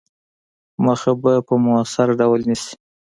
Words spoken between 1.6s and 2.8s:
موثِر ډول نیسي.